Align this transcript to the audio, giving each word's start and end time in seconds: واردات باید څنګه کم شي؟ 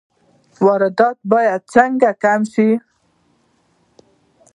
واردات 0.65 1.17
باید 1.31 1.61
څنګه 1.73 2.09
کم 2.23 2.41
شي؟ 2.53 2.69